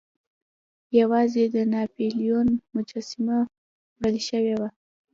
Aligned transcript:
یوازې 0.99 1.43
د 1.55 1.55
ناپلیون 1.73 2.47
مجسمه 2.73 3.37
وړل 3.97 4.17
شوې 4.29 4.53
وه. 4.59 4.69